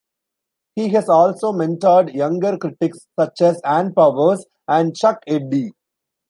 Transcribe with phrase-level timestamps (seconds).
[0.73, 5.73] He has also mentored younger critics such as Ann Powers and Chuck Eddy.